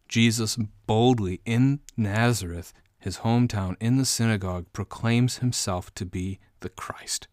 Jesus 0.07 0.57
boldly 0.87 1.41
in 1.45 1.81
Nazareth 1.95 2.73
his 3.01 3.19
hometown, 3.19 3.75
in 3.79 3.97
the 3.97 4.05
synagogue, 4.05 4.67
proclaims 4.73 5.39
himself 5.39 5.93
to 5.95 6.05
be 6.05 6.39
the 6.59 6.69
Christ, 6.69 7.27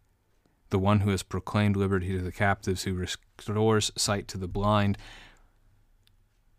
the 0.70 0.78
one 0.78 1.00
who 1.00 1.10
has 1.10 1.22
proclaimed 1.22 1.76
liberty 1.76 2.16
to 2.16 2.22
the 2.22 2.32
captives, 2.32 2.84
who 2.84 2.94
restores 2.94 3.92
sight 3.94 4.26
to 4.28 4.38
the 4.38 4.48
blind, 4.48 4.96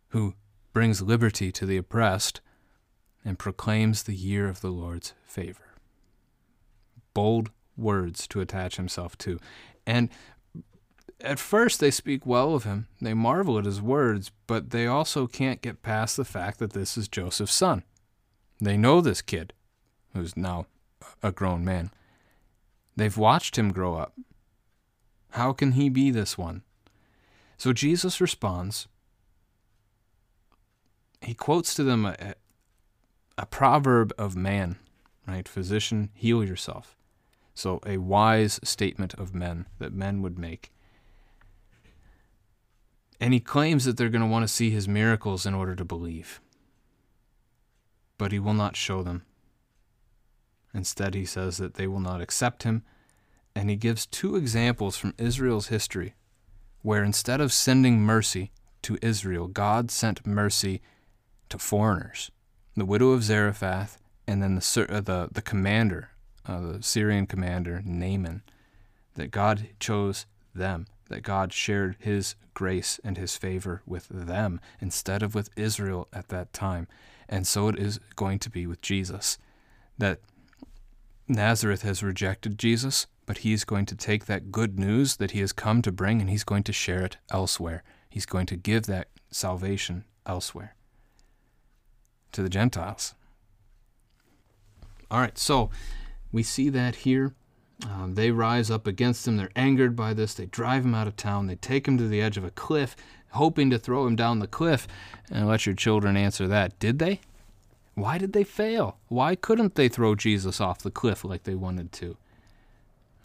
who 0.10 0.36
brings 0.74 1.02
liberty 1.02 1.52
to 1.52 1.66
the 1.66 1.76
oppressed, 1.76 2.40
and 3.26 3.40
proclaims 3.40 4.04
the 4.04 4.16
year 4.16 4.48
of 4.48 4.62
the 4.62 4.70
Lord's 4.70 5.14
favor. 5.26 5.74
Bold 7.16 7.50
words 7.80 8.28
to 8.28 8.42
attach 8.42 8.76
himself 8.78 9.18
to. 9.20 9.40
And 9.86 10.10
at 11.22 11.40
first 11.40 11.80
they 11.80 11.92
speak 11.92 12.26
well 12.26 12.54
of 12.54 12.64
him, 12.64 12.88
they 13.02 13.14
marvel 13.14 13.58
at 13.58 13.66
his 13.66 13.82
words, 13.82 14.32
but 14.48 14.70
they 14.70 14.88
also 14.88 15.28
can't 15.28 15.62
get 15.62 15.82
past 15.82 16.16
the 16.16 16.26
fact 16.26 16.60
that 16.60 16.74
this 16.74 16.98
is 16.98 17.08
Joseph's 17.08 17.54
son. 17.54 17.84
They 18.62 18.78
know 18.78 19.02
this 19.02 19.22
kid, 19.22 19.54
who's 20.14 20.36
now 20.38 20.66
a 21.24 21.32
grown 21.32 21.64
man. 21.64 21.92
They've 22.96 23.18
watched 23.18 23.58
him 23.58 23.72
grow 23.72 23.96
up. 23.96 24.14
How 25.32 25.54
can 25.54 25.74
he 25.74 25.90
be 25.90 26.12
this 26.12 26.38
one? 26.38 26.64
So 27.58 27.74
Jesus 27.74 28.22
responds. 28.22 28.88
He 31.22 31.34
quotes 31.34 31.74
to 31.76 31.84
them 31.84 32.06
a, 32.06 32.36
a 33.38 33.46
proverb 33.46 34.14
of 34.18 34.36
man, 34.36 34.78
right? 35.28 35.48
Physician, 35.48 36.10
heal 36.14 36.44
yourself. 36.44 36.96
So, 37.60 37.80
a 37.86 37.98
wise 37.98 38.60
statement 38.64 39.14
of 39.16 39.36
men 39.36 39.66
that 39.80 39.94
men 39.94 40.22
would 40.22 40.40
make. 40.40 40.72
And 43.20 43.34
he 43.34 43.40
claims 43.40 43.84
that 43.86 43.98
they're 43.98 44.10
going 44.10 44.22
to 44.22 44.28
want 44.28 44.44
to 44.44 44.54
see 44.54 44.70
his 44.70 44.88
miracles 44.88 45.46
in 45.46 45.54
order 45.54 45.76
to 45.76 45.84
believe 45.84 46.40
but 48.20 48.32
he 48.32 48.38
will 48.38 48.54
not 48.54 48.76
show 48.76 49.02
them. 49.02 49.24
Instead, 50.72 51.16
he 51.16 51.26
says 51.26 51.58
that 51.58 51.74
they 51.74 51.88
will 51.88 52.02
not 52.02 52.22
accept 52.22 52.62
him, 52.62 52.84
and 53.56 53.72
he 53.72 53.76
gives 53.76 54.06
two 54.06 54.36
examples 54.36 54.96
from 54.96 55.16
Israel's 55.18 55.70
history 55.70 56.14
where 56.82 57.04
instead 57.04 57.42
of 57.42 57.52
sending 57.52 58.02
mercy 58.02 58.52
to 58.84 59.00
Israel, 59.02 59.48
God 59.48 59.90
sent 59.90 60.28
mercy 60.28 60.82
to 61.50 61.58
foreigners. 61.58 62.30
The 62.76 62.86
widow 62.86 63.10
of 63.10 63.24
Zarephath, 63.24 63.98
and 64.28 64.44
then 64.44 64.56
the, 64.56 64.88
uh, 64.90 65.02
the, 65.02 65.30
the 65.32 65.42
commander, 65.42 66.12
uh, 66.50 66.60
the 66.60 66.84
Syrian 66.84 67.28
commander, 67.28 67.82
Naaman, 67.86 68.42
that 69.14 69.30
God 69.30 69.68
chose 69.80 70.26
them, 70.56 70.88
that 71.10 71.22
God 71.22 71.54
shared 71.54 71.96
his 72.00 72.36
grace 72.56 73.00
and 73.04 73.18
his 73.18 73.38
favor 73.38 73.84
with 73.86 74.08
them 74.10 74.60
instead 74.82 75.22
of 75.22 75.36
with 75.36 75.52
Israel 75.56 76.08
at 76.12 76.30
that 76.30 76.52
time. 76.52 76.88
And 77.28 77.46
so 77.46 77.68
it 77.68 77.78
is 77.78 78.00
going 78.16 78.40
to 78.40 78.50
be 78.50 78.66
with 78.66 78.82
Jesus. 78.82 79.38
That 80.00 80.22
Nazareth 81.28 81.84
has 81.84 82.02
rejected 82.02 82.58
Jesus, 82.58 83.06
but 83.28 83.40
he 83.40 83.54
is 83.54 83.64
going 83.64 83.86
to 83.86 83.96
take 83.96 84.26
that 84.26 84.52
good 84.52 84.80
news 84.80 85.18
that 85.18 85.32
he 85.32 85.42
has 85.42 85.52
come 85.52 85.84
to 85.84 85.92
bring 85.92 86.20
and 86.20 86.32
he's 86.32 86.44
going 86.44 86.64
to 86.64 86.74
share 86.74 87.06
it 87.06 87.18
elsewhere. 87.30 87.84
He's 88.10 88.26
going 88.26 88.48
to 88.48 88.56
give 88.56 88.88
that 88.88 89.10
salvation 89.30 90.06
elsewhere 90.26 90.76
to 92.32 92.42
the 92.42 92.50
Gentiles. 92.50 93.14
All 95.12 95.20
right, 95.20 95.38
so 95.38 95.70
we 96.32 96.44
see 96.44 96.70
that 96.70 96.98
here. 96.98 97.34
Um, 97.86 98.16
they 98.16 98.32
rise 98.32 98.70
up 98.70 98.88
against 98.88 99.28
him. 99.28 99.38
They're 99.38 99.52
angered 99.56 99.96
by 99.96 100.14
this. 100.14 100.34
They 100.34 100.46
drive 100.48 100.84
him 100.84 100.94
out 100.94 101.08
of 101.08 101.16
town. 101.16 101.48
They 101.48 101.56
take 101.56 101.88
him 101.88 101.98
to 101.98 102.08
the 102.08 102.22
edge 102.22 102.38
of 102.38 102.44
a 102.44 102.52
cliff 102.52 102.96
hoping 103.32 103.70
to 103.70 103.78
throw 103.78 104.08
him 104.08 104.16
down 104.16 104.40
the 104.40 104.48
cliff. 104.48 104.88
And 105.30 105.48
let 105.48 105.66
your 105.66 105.76
children 105.76 106.18
answer 106.18 106.48
that. 106.48 106.78
Did 106.80 107.00
they? 107.00 107.22
Why 107.96 108.18
did 108.18 108.34
they 108.34 108.44
fail? 108.44 108.98
Why 109.08 109.36
couldn't 109.36 109.76
they 109.76 109.90
throw 109.90 110.16
Jesus 110.16 110.62
off 110.62 110.80
the 110.80 110.92
cliff 110.92 111.24
like 111.24 111.44
they 111.44 111.56
wanted 111.56 111.92
to? 111.94 112.18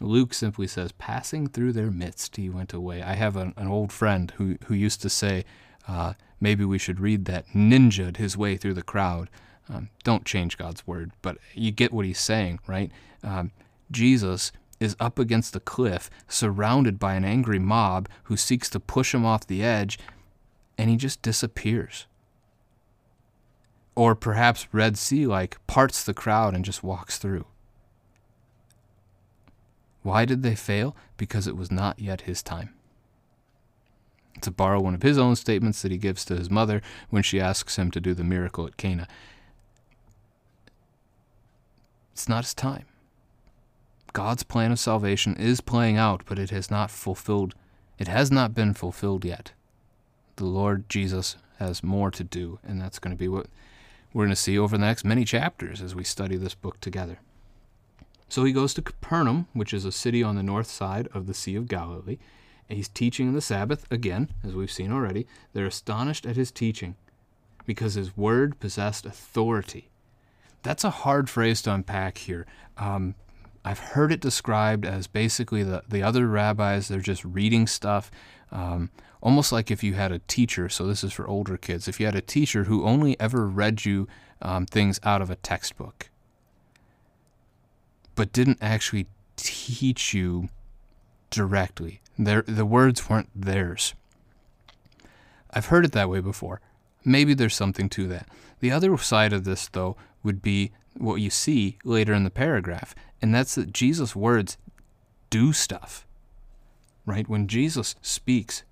Luke 0.01 0.33
simply 0.33 0.67
says, 0.67 0.91
passing 0.91 1.47
through 1.47 1.71
their 1.71 1.89
midst, 1.89 2.35
he 2.35 2.49
went 2.49 2.73
away. 2.73 3.01
I 3.01 3.13
have 3.13 3.37
an, 3.37 3.53
an 3.55 3.67
old 3.67 3.93
friend 3.93 4.33
who, 4.35 4.57
who 4.65 4.73
used 4.73 5.01
to 5.01 5.09
say, 5.09 5.45
uh, 5.87 6.13
maybe 6.41 6.65
we 6.65 6.77
should 6.77 6.99
read 6.99 7.25
that 7.25 7.47
ninja'd 7.55 8.17
his 8.17 8.35
way 8.35 8.57
through 8.57 8.73
the 8.73 8.81
crowd. 8.81 9.29
Um, 9.69 9.89
don't 10.03 10.25
change 10.25 10.57
God's 10.57 10.85
word, 10.85 11.11
but 11.21 11.37
you 11.53 11.71
get 11.71 11.91
what 11.91 12.05
he's 12.05 12.19
saying, 12.19 12.59
right? 12.67 12.91
Um, 13.23 13.51
Jesus 13.91 14.51
is 14.79 14.95
up 14.99 15.17
against 15.17 15.55
a 15.55 15.59
cliff, 15.59 16.09
surrounded 16.27 16.99
by 16.99 17.15
an 17.15 17.25
angry 17.25 17.59
mob 17.59 18.09
who 18.23 18.37
seeks 18.37 18.69
to 18.69 18.79
push 18.79 19.13
him 19.13 19.25
off 19.25 19.47
the 19.47 19.63
edge, 19.63 19.97
and 20.77 20.89
he 20.89 20.97
just 20.97 21.21
disappears. 21.21 22.05
Or 23.95 24.13
perhaps 24.13 24.67
Red 24.71 24.97
Sea 24.97 25.25
like 25.25 25.65
parts 25.67 26.03
the 26.03 26.13
crowd 26.13 26.53
and 26.53 26.65
just 26.65 26.83
walks 26.83 27.17
through. 27.17 27.45
Why 30.03 30.25
did 30.25 30.43
they 30.43 30.53
fail? 30.55 30.95
Because 31.17 31.47
it 31.47 31.55
was 31.55 31.71
not 31.71 31.99
yet 31.99 32.21
his 32.21 32.43
time. 32.43 32.75
To 34.41 34.51
borrow 34.51 34.81
one 34.81 34.93
of 34.93 35.01
his 35.01 35.17
own 35.17 35.35
statements 35.35 35.81
that 35.81 35.91
he 35.91 35.97
gives 35.97 36.25
to 36.25 36.35
his 36.35 36.49
mother 36.49 36.81
when 37.09 37.23
she 37.23 37.39
asks 37.39 37.77
him 37.77 37.89
to 37.91 38.01
do 38.01 38.13
the 38.13 38.23
miracle 38.23 38.67
at 38.67 38.77
Cana, 38.77 39.07
it's 42.15 42.29
not 42.29 42.45
his 42.45 42.53
time. 42.53 42.85
God's 44.13 44.43
plan 44.43 44.71
of 44.71 44.79
salvation 44.79 45.35
is 45.35 45.59
playing 45.59 45.97
out, 45.97 46.23
but 46.25 46.39
it 46.39 46.49
has 46.49 46.71
not 46.71 46.89
fulfilled. 46.89 47.53
It 47.99 48.07
has 48.07 48.31
not 48.31 48.55
been 48.55 48.73
fulfilled 48.73 49.25
yet. 49.25 49.51
The 50.37 50.45
Lord 50.45 50.87
Jesus 50.87 51.35
has 51.59 51.83
more 51.83 52.09
to 52.11 52.23
do, 52.23 52.59
and 52.65 52.79
that's 52.79 52.99
going 52.99 53.13
to 53.13 53.19
be 53.19 53.27
what 53.27 53.47
we're 54.13 54.23
going 54.23 54.29
to 54.29 54.37
see 54.37 54.57
over 54.57 54.77
the 54.77 54.85
next 54.85 55.03
many 55.03 55.25
chapters 55.25 55.81
as 55.81 55.93
we 55.93 56.05
study 56.05 56.37
this 56.37 56.55
book 56.55 56.79
together. 56.79 57.19
So 58.29 58.45
he 58.45 58.53
goes 58.53 58.73
to 58.75 58.81
Capernaum, 58.81 59.49
which 59.51 59.73
is 59.73 59.83
a 59.83 59.91
city 59.91 60.23
on 60.23 60.37
the 60.37 60.41
north 60.41 60.67
side 60.67 61.09
of 61.13 61.27
the 61.27 61.33
Sea 61.33 61.57
of 61.57 61.67
Galilee. 61.67 62.17
And 62.69 62.77
he's 62.77 62.87
teaching 62.87 63.33
the 63.33 63.41
Sabbath, 63.41 63.91
again, 63.91 64.29
as 64.41 64.55
we've 64.55 64.71
seen 64.71 64.93
already. 64.93 65.27
They're 65.51 65.65
astonished 65.65 66.25
at 66.25 66.37
his 66.37 66.49
teaching 66.49 66.95
because 67.65 67.95
his 67.95 68.15
word 68.15 68.61
possessed 68.61 69.05
authority. 69.05 69.89
That's 70.65 70.83
a 70.83 70.89
hard 70.89 71.29
phrase 71.29 71.61
to 71.63 71.73
unpack 71.73 72.17
here. 72.17 72.45
Um, 72.77 73.15
I've 73.63 73.79
heard 73.79 74.11
it 74.11 74.19
described 74.19 74.85
as 74.85 75.07
basically 75.07 75.63
the, 75.63 75.83
the 75.87 76.03
other 76.03 76.27
rabbis, 76.27 76.87
they're 76.87 76.99
just 76.99 77.23
reading 77.23 77.67
stuff. 77.67 78.11
Um, 78.51 78.89
almost 79.21 79.51
like 79.51 79.71
if 79.71 79.83
you 79.83 79.93
had 79.93 80.11
a 80.11 80.19
teacher, 80.19 80.67
so 80.69 80.85
this 80.85 81.03
is 81.03 81.13
for 81.13 81.27
older 81.27 81.55
kids, 81.55 81.87
if 81.87 81.99
you 81.99 82.05
had 82.05 82.15
a 82.15 82.21
teacher 82.21 82.65
who 82.65 82.83
only 82.83 83.19
ever 83.19 83.47
read 83.47 83.85
you 83.85 84.07
um, 84.41 84.65
things 84.65 84.99
out 85.03 85.21
of 85.21 85.29
a 85.29 85.35
textbook 85.35 86.09
but 88.15 88.31
didn't 88.31 88.57
actually 88.61 89.07
teach 89.35 90.13
you 90.13 90.49
directly. 91.29 92.01
Their, 92.17 92.41
the 92.43 92.65
words 92.65 93.09
weren't 93.09 93.29
theirs. 93.35 93.93
I've 95.51 95.67
heard 95.67 95.85
it 95.85 95.91
that 95.91 96.09
way 96.09 96.21
before. 96.21 96.61
Maybe 97.03 97.33
there's 97.33 97.55
something 97.55 97.89
to 97.89 98.07
that. 98.07 98.27
The 98.61 98.71
other 98.71 98.97
side 98.97 99.33
of 99.33 99.43
this, 99.43 99.67
though, 99.67 99.95
would 100.25 100.41
be 100.41 100.71
what 100.97 101.15
you 101.15 101.29
see 101.29 101.77
later 101.85 102.13
in 102.13 102.23
the 102.25 102.29
paragraph, 102.29 102.93
and 103.21 103.33
that's 103.33 103.55
that 103.55 103.71
Jesus' 103.71 104.15
words 104.15 104.57
do 105.29 105.53
stuff. 105.53 106.05
Right? 107.05 107.29
When 107.29 107.47
Jesus 107.47 107.95
speaks, 108.01 108.63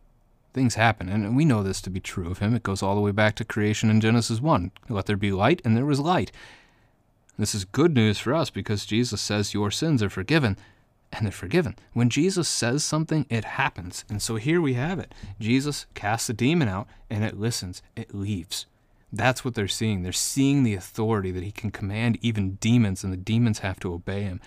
things 0.53 0.75
happen, 0.75 1.07
and 1.07 1.35
we 1.35 1.45
know 1.45 1.63
this 1.63 1.81
to 1.81 1.89
be 1.89 1.99
true 1.99 2.29
of 2.29 2.39
him. 2.39 2.55
It 2.55 2.63
goes 2.63 2.81
all 2.81 2.95
the 2.95 3.01
way 3.01 3.11
back 3.11 3.35
to 3.35 3.45
creation 3.45 3.89
in 3.89 4.01
Genesis 4.01 4.41
1. 4.41 4.71
Let 4.89 5.05
there 5.05 5.15
be 5.15 5.31
light, 5.31 5.61
and 5.63 5.77
there 5.77 5.85
was 5.85 5.99
light. 5.99 6.31
This 7.37 7.55
is 7.55 7.65
good 7.65 7.95
news 7.95 8.19
for 8.19 8.33
us 8.33 8.49
because 8.49 8.85
Jesus 8.85 9.21
says 9.21 9.53
your 9.53 9.71
sins 9.71 10.03
are 10.03 10.09
forgiven, 10.09 10.57
and 11.11 11.25
they're 11.25 11.31
forgiven. 11.31 11.75
When 11.93 12.09
Jesus 12.09 12.47
says 12.47 12.83
something, 12.83 13.25
it 13.29 13.45
happens. 13.45 14.05
And 14.09 14.21
so 14.21 14.35
here 14.35 14.61
we 14.61 14.73
have 14.73 14.99
it. 14.99 15.13
Jesus 15.39 15.85
casts 15.93 16.29
a 16.29 16.33
demon 16.33 16.67
out, 16.67 16.87
and 17.09 17.23
it 17.23 17.39
listens, 17.39 17.81
it 17.95 18.15
leaves. 18.15 18.65
That's 19.15 19.45
what 19.45 19.53
they're 19.53 19.67
seeing. 19.67 20.01
They're 20.01 20.11
seeing 20.11 20.63
the 20.63 20.73
authority 20.73 21.29
that 21.29 21.43
he 21.43 21.51
can 21.51 21.69
command 21.69 22.17
even 22.21 22.55
demons, 22.55 23.03
and 23.03 23.13
the 23.13 23.17
demons 23.17 23.59
have 23.59 23.79
to 23.81 23.93
obey 23.93 24.23
him. 24.23 24.41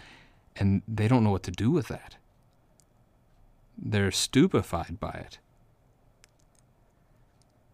And 0.57 0.83
they 0.89 1.07
don't 1.07 1.23
know 1.23 1.31
what 1.31 1.45
to 1.45 1.53
do 1.53 1.71
with 1.71 1.87
that. 1.87 2.17
They're 3.79 4.11
stupefied 4.11 4.99
by 4.99 5.11
it. 5.11 5.39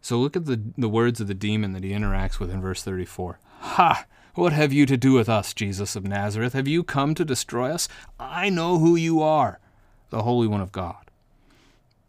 So 0.02 0.18
look 0.18 0.36
at 0.36 0.44
the, 0.44 0.60
the 0.76 0.88
words 0.88 1.18
of 1.20 1.28
the 1.28 1.34
demon 1.34 1.72
that 1.72 1.84
he 1.84 1.92
interacts 1.92 2.38
with 2.38 2.50
in 2.50 2.60
verse 2.60 2.82
34. 2.82 3.38
Ha! 3.60 4.04
What 4.34 4.52
have 4.52 4.72
you 4.72 4.84
to 4.86 4.96
do 4.96 5.14
with 5.14 5.28
us, 5.28 5.54
Jesus 5.54 5.96
of 5.96 6.04
Nazareth? 6.04 6.52
Have 6.52 6.68
you 6.68 6.82
come 6.82 7.14
to 7.14 7.24
destroy 7.24 7.70
us? 7.70 7.88
I 8.20 8.50
know 8.50 8.78
who 8.78 8.96
you 8.96 9.22
are, 9.22 9.60
the 10.10 10.22
Holy 10.22 10.46
One 10.46 10.60
of 10.60 10.72
God. 10.72 11.10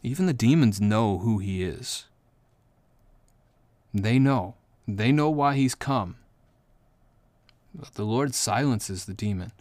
Even 0.01 0.25
the 0.25 0.33
demons 0.33 0.81
know 0.81 1.19
who 1.19 1.37
he 1.37 1.63
is. 1.63 2.05
They 3.93 4.19
know. 4.19 4.55
They 4.87 5.11
know 5.11 5.29
why 5.29 5.55
he's 5.55 5.75
come. 5.75 6.17
But 7.73 7.93
the 7.95 8.03
Lord 8.03 8.35
silences 8.35 9.05
the 9.05 9.13
demon. 9.13 9.51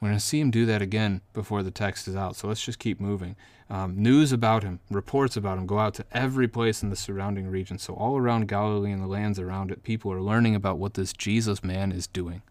We're 0.00 0.08
going 0.08 0.18
to 0.18 0.24
see 0.24 0.40
him 0.40 0.50
do 0.50 0.66
that 0.66 0.82
again 0.82 1.20
before 1.32 1.62
the 1.62 1.70
text 1.70 2.08
is 2.08 2.16
out. 2.16 2.34
So 2.34 2.48
let's 2.48 2.64
just 2.64 2.80
keep 2.80 3.00
moving. 3.00 3.36
Um, 3.70 4.02
news 4.02 4.32
about 4.32 4.64
him, 4.64 4.80
reports 4.90 5.36
about 5.36 5.58
him 5.58 5.66
go 5.66 5.78
out 5.78 5.94
to 5.94 6.04
every 6.12 6.48
place 6.48 6.82
in 6.82 6.90
the 6.90 6.96
surrounding 6.96 7.46
region. 7.46 7.78
So 7.78 7.94
all 7.94 8.18
around 8.18 8.48
Galilee 8.48 8.90
and 8.90 9.00
the 9.00 9.06
lands 9.06 9.38
around 9.38 9.70
it, 9.70 9.84
people 9.84 10.12
are 10.12 10.20
learning 10.20 10.54
about 10.56 10.78
what 10.78 10.94
this 10.94 11.12
Jesus 11.12 11.62
man 11.62 11.92
is 11.92 12.06
doing. 12.06 12.42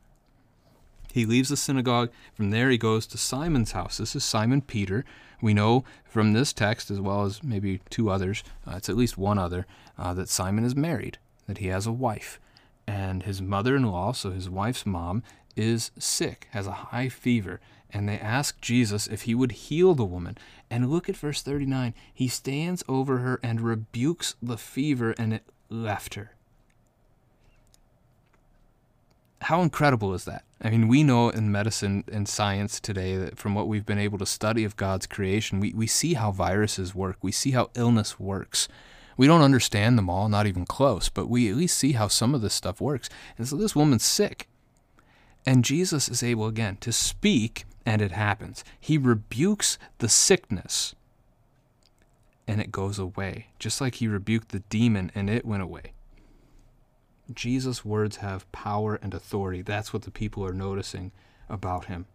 He 1.13 1.25
leaves 1.25 1.49
the 1.49 1.57
synagogue. 1.57 2.09
From 2.33 2.51
there, 2.51 2.69
he 2.69 2.77
goes 2.77 3.05
to 3.07 3.17
Simon's 3.17 3.73
house. 3.73 3.97
This 3.97 4.15
is 4.15 4.23
Simon 4.23 4.61
Peter. 4.61 5.03
We 5.41 5.53
know 5.53 5.83
from 6.05 6.33
this 6.33 6.53
text, 6.53 6.89
as 6.89 7.01
well 7.01 7.25
as 7.25 7.43
maybe 7.43 7.81
two 7.89 8.09
others, 8.09 8.43
uh, 8.65 8.75
it's 8.77 8.89
at 8.89 8.95
least 8.95 9.17
one 9.17 9.37
other, 9.37 9.67
uh, 9.97 10.13
that 10.13 10.29
Simon 10.29 10.63
is 10.63 10.75
married, 10.75 11.17
that 11.51 11.57
he 11.57 11.67
has 11.67 11.85
a 11.85 11.91
wife. 11.91 12.39
And 12.87 13.23
his 13.23 13.41
mother 13.41 13.75
in 13.75 13.83
law, 13.83 14.13
so 14.13 14.31
his 14.31 14.49
wife's 14.49 14.85
mom, 14.85 15.21
is 15.57 15.91
sick, 15.99 16.47
has 16.51 16.65
a 16.65 16.71
high 16.71 17.09
fever, 17.09 17.59
and 17.89 18.07
they 18.07 18.17
ask 18.17 18.61
Jesus 18.61 19.05
if 19.05 19.23
he 19.23 19.35
would 19.35 19.51
heal 19.51 19.93
the 19.93 20.05
woman. 20.05 20.37
And 20.69 20.89
look 20.89 21.09
at 21.09 21.17
verse 21.17 21.41
39. 21.41 21.93
He 22.13 22.29
stands 22.29 22.85
over 22.87 23.17
her 23.17 23.37
and 23.43 23.59
rebukes 23.59 24.35
the 24.41 24.57
fever, 24.57 25.13
and 25.17 25.33
it 25.33 25.43
left 25.69 26.13
her. 26.13 26.35
How 29.41 29.61
incredible 29.61 30.13
is 30.13 30.23
that? 30.23 30.45
I 30.61 30.69
mean, 30.69 30.87
we 30.87 31.03
know 31.03 31.29
in 31.29 31.51
medicine 31.51 32.05
and 32.09 32.29
science 32.29 32.79
today 32.79 33.17
that 33.17 33.37
from 33.37 33.55
what 33.55 33.67
we've 33.67 33.85
been 33.85 33.99
able 33.99 34.19
to 34.19 34.25
study 34.25 34.63
of 34.63 34.77
God's 34.77 35.05
creation, 35.05 35.59
we, 35.59 35.73
we 35.73 35.87
see 35.87 36.13
how 36.13 36.31
viruses 36.31 36.95
work, 36.95 37.17
we 37.21 37.33
see 37.33 37.51
how 37.51 37.71
illness 37.75 38.17
works. 38.19 38.69
We 39.17 39.27
don't 39.27 39.41
understand 39.41 39.97
them 39.97 40.09
all, 40.09 40.29
not 40.29 40.47
even 40.47 40.65
close, 40.65 41.09
but 41.09 41.29
we 41.29 41.49
at 41.49 41.57
least 41.57 41.77
see 41.77 41.93
how 41.93 42.07
some 42.07 42.33
of 42.33 42.41
this 42.41 42.53
stuff 42.53 42.81
works. 42.81 43.09
And 43.37 43.47
so 43.47 43.55
this 43.55 43.75
woman's 43.75 44.03
sick. 44.03 44.47
And 45.45 45.65
Jesus 45.65 46.07
is 46.07 46.23
able 46.23 46.47
again 46.47 46.77
to 46.81 46.91
speak, 46.91 47.65
and 47.85 48.01
it 48.01 48.11
happens. 48.11 48.63
He 48.79 48.97
rebukes 48.97 49.77
the 49.97 50.09
sickness, 50.09 50.95
and 52.47 52.61
it 52.61 52.71
goes 52.71 52.99
away, 52.99 53.47
just 53.59 53.81
like 53.81 53.95
he 53.95 54.07
rebuked 54.07 54.49
the 54.49 54.59
demon, 54.69 55.11
and 55.15 55.29
it 55.29 55.45
went 55.45 55.63
away. 55.63 55.93
Jesus' 57.33 57.85
words 57.85 58.17
have 58.17 58.51
power 58.51 58.99
and 59.01 59.13
authority. 59.13 59.61
That's 59.61 59.93
what 59.93 60.03
the 60.03 60.11
people 60.11 60.45
are 60.45 60.53
noticing 60.53 61.11
about 61.49 61.85
him. 61.85 62.05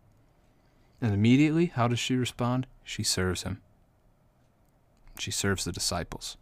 And 1.00 1.12
immediately, 1.12 1.66
how 1.66 1.88
does 1.88 1.98
she 1.98 2.16
respond? 2.16 2.66
She 2.84 3.02
serves 3.02 3.42
him. 3.42 3.60
She 5.18 5.30
serves 5.30 5.64
the 5.64 5.72
disciples. 5.72 6.36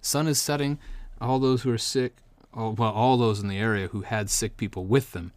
Sun 0.00 0.26
is 0.28 0.40
setting. 0.40 0.78
All 1.20 1.38
those 1.38 1.62
who 1.62 1.72
are 1.72 1.78
sick 1.78 2.16
all, 2.52 2.72
well, 2.72 2.92
all 2.92 3.16
those 3.16 3.40
in 3.40 3.48
the 3.48 3.58
area 3.58 3.88
who 3.88 4.02
had 4.02 4.30
sick 4.30 4.56
people 4.56 4.84
with 4.84 5.12
them. 5.12 5.32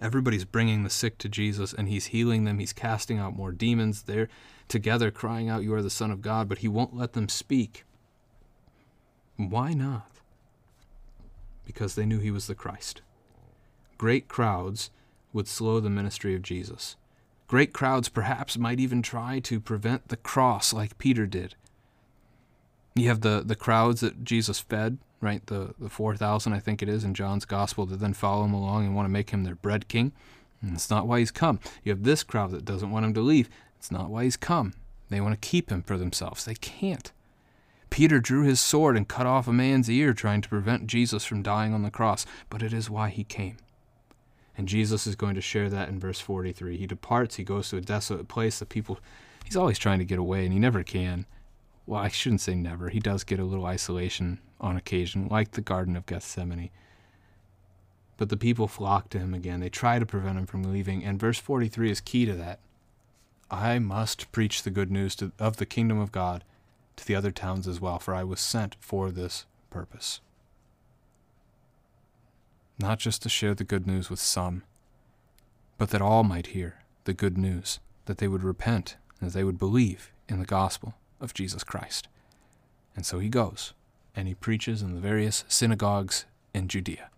Everybody's 0.00 0.44
bringing 0.44 0.82
the 0.82 0.90
sick 0.90 1.18
to 1.18 1.28
Jesus 1.28 1.72
and 1.72 1.88
he's 1.88 2.06
healing 2.06 2.44
them. 2.44 2.58
He's 2.58 2.72
casting 2.72 3.18
out 3.18 3.36
more 3.36 3.52
demons. 3.52 4.02
They're 4.02 4.28
together 4.68 5.10
crying 5.10 5.48
out, 5.48 5.62
You 5.62 5.74
are 5.74 5.82
the 5.82 5.90
Son 5.90 6.10
of 6.10 6.22
God, 6.22 6.48
but 6.48 6.58
he 6.58 6.68
won't 6.68 6.96
let 6.96 7.12
them 7.12 7.28
speak. 7.28 7.84
Why 9.36 9.72
not? 9.72 10.10
Because 11.64 11.94
they 11.94 12.06
knew 12.06 12.18
he 12.18 12.30
was 12.30 12.48
the 12.48 12.54
Christ. 12.54 13.02
Great 13.96 14.26
crowds 14.26 14.90
would 15.32 15.46
slow 15.46 15.78
the 15.78 15.88
ministry 15.88 16.34
of 16.34 16.42
Jesus. 16.42 16.96
Great 17.46 17.72
crowds 17.72 18.08
perhaps 18.08 18.58
might 18.58 18.80
even 18.80 19.02
try 19.02 19.38
to 19.38 19.60
prevent 19.60 20.08
the 20.08 20.16
cross 20.16 20.72
like 20.72 20.98
Peter 20.98 21.26
did. 21.26 21.54
You 22.94 23.08
have 23.08 23.22
the, 23.22 23.42
the 23.44 23.56
crowds 23.56 24.00
that 24.00 24.24
Jesus 24.24 24.60
fed 24.60 24.98
right? 25.22 25.46
The 25.46 25.74
the 25.78 25.88
four 25.88 26.14
thousand, 26.16 26.52
I 26.52 26.58
think 26.58 26.82
it 26.82 26.88
is, 26.88 27.04
in 27.04 27.14
John's 27.14 27.46
gospel 27.46 27.86
that 27.86 28.00
then 28.00 28.12
follow 28.12 28.44
him 28.44 28.52
along 28.52 28.84
and 28.84 28.94
want 28.94 29.06
to 29.06 29.12
make 29.12 29.30
him 29.30 29.44
their 29.44 29.54
bread 29.54 29.88
king. 29.88 30.12
And 30.60 30.74
it's 30.74 30.90
not 30.90 31.06
why 31.06 31.20
he's 31.20 31.30
come. 31.30 31.60
You 31.82 31.92
have 31.92 32.02
this 32.02 32.22
crowd 32.22 32.50
that 32.50 32.64
doesn't 32.64 32.90
want 32.90 33.06
him 33.06 33.14
to 33.14 33.20
leave. 33.20 33.48
It's 33.78 33.90
not 33.90 34.10
why 34.10 34.24
he's 34.24 34.36
come. 34.36 34.74
They 35.08 35.20
want 35.20 35.40
to 35.40 35.48
keep 35.48 35.70
him 35.70 35.82
for 35.82 35.96
themselves. 35.96 36.44
They 36.44 36.54
can't. 36.54 37.10
Peter 37.90 38.20
drew 38.20 38.44
his 38.44 38.60
sword 38.60 38.96
and 38.96 39.08
cut 39.08 39.26
off 39.26 39.48
a 39.48 39.52
man's 39.52 39.90
ear 39.90 40.12
trying 40.12 40.40
to 40.40 40.48
prevent 40.48 40.86
Jesus 40.86 41.24
from 41.24 41.42
dying 41.42 41.74
on 41.74 41.82
the 41.82 41.90
cross, 41.90 42.24
but 42.48 42.62
it 42.62 42.72
is 42.72 42.88
why 42.88 43.10
he 43.10 43.24
came. 43.24 43.56
And 44.56 44.68
Jesus 44.68 45.06
is 45.06 45.16
going 45.16 45.34
to 45.34 45.40
share 45.40 45.68
that 45.68 45.88
in 45.88 45.98
verse 45.98 46.20
43. 46.20 46.76
He 46.76 46.86
departs, 46.86 47.36
he 47.36 47.44
goes 47.44 47.68
to 47.70 47.76
a 47.76 47.82
desolate 47.82 48.28
place. 48.28 48.58
The 48.58 48.66
people, 48.66 48.98
he's 49.44 49.56
always 49.56 49.78
trying 49.78 49.98
to 49.98 50.04
get 50.04 50.18
away, 50.18 50.44
and 50.44 50.52
he 50.52 50.58
never 50.58 50.82
can. 50.82 51.26
Well, 51.86 52.00
I 52.00 52.08
shouldn't 52.08 52.40
say 52.40 52.54
never. 52.54 52.88
He 52.88 53.00
does 53.00 53.24
get 53.24 53.40
a 53.40 53.44
little 53.44 53.66
isolation 53.66 54.38
on 54.60 54.76
occasion, 54.76 55.28
like 55.28 55.52
the 55.52 55.60
Garden 55.60 55.96
of 55.96 56.06
Gethsemane. 56.06 56.70
But 58.16 58.28
the 58.28 58.36
people 58.36 58.68
flock 58.68 59.10
to 59.10 59.18
him 59.18 59.34
again. 59.34 59.60
They 59.60 59.68
try 59.68 59.98
to 59.98 60.06
prevent 60.06 60.38
him 60.38 60.46
from 60.46 60.62
leaving, 60.62 61.04
and 61.04 61.18
verse 61.18 61.38
43 61.38 61.90
is 61.90 62.00
key 62.00 62.24
to 62.26 62.34
that. 62.34 62.60
I 63.50 63.78
must 63.80 64.30
preach 64.30 64.62
the 64.62 64.70
good 64.70 64.90
news 64.90 65.16
to, 65.16 65.32
of 65.38 65.56
the 65.56 65.66
kingdom 65.66 65.98
of 65.98 66.12
God 66.12 66.44
to 66.96 67.06
the 67.06 67.16
other 67.16 67.32
towns 67.32 67.66
as 67.66 67.80
well, 67.80 67.98
for 67.98 68.14
I 68.14 68.22
was 68.22 68.40
sent 68.40 68.76
for 68.78 69.10
this 69.10 69.44
purpose. 69.68 70.20
Not 72.78 72.98
just 72.98 73.22
to 73.22 73.28
share 73.28 73.54
the 73.54 73.64
good 73.64 73.86
news 73.86 74.08
with 74.08 74.20
some, 74.20 74.62
but 75.76 75.90
that 75.90 76.02
all 76.02 76.22
might 76.22 76.48
hear, 76.48 76.84
the 77.04 77.12
good 77.12 77.36
news, 77.36 77.80
that 78.06 78.18
they 78.18 78.28
would 78.28 78.44
repent, 78.44 78.96
and 79.20 79.30
that 79.30 79.34
they 79.34 79.44
would 79.44 79.58
believe 79.58 80.12
in 80.28 80.38
the 80.38 80.46
gospel 80.46 80.94
of 81.22 81.32
Jesus 81.32 81.64
Christ. 81.64 82.08
And 82.94 83.06
so 83.06 83.20
he 83.20 83.28
goes, 83.30 83.72
and 84.14 84.28
he 84.28 84.34
preaches 84.34 84.82
in 84.82 84.94
the 84.94 85.00
various 85.00 85.44
synagogues 85.48 86.26
in 86.52 86.68
Judea. 86.68 87.08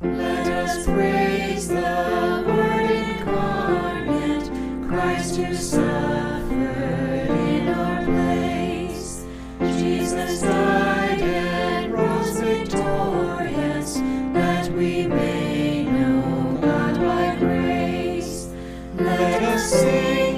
Let 0.00 0.46
us 0.48 0.86
praise 0.86 1.68
the 1.68 2.44
Word 2.46 2.90
incarnate, 2.90 4.50
Christ 4.88 5.36
who 5.36 5.54
suffered 5.54 7.30
in 7.30 7.68
our 7.68 8.04
place. 8.04 9.24
Jesus 9.60 10.40
died 10.40 11.20
and 11.20 11.92
rose 11.92 12.40
victorious, 12.40 13.94
that 14.32 14.72
we 14.72 15.06
may 15.06 15.84
know 15.84 16.58
God 16.60 16.96
by 16.96 17.36
grace. 17.38 18.48
Let 18.96 19.42
us 19.42 19.70
sing. 19.70 20.29